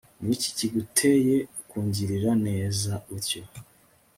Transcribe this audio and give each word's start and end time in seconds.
ni 0.23 0.31
iki 0.35 0.49
kiguteye 0.57 1.37
kungirira 1.69 2.31
neza 2.45 2.91
utyo 3.15 3.41